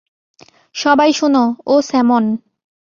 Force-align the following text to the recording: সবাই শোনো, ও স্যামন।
সবাই 0.75 1.11
শোনো, 1.13 1.43
ও 1.65 1.73
স্যামন। 1.81 2.23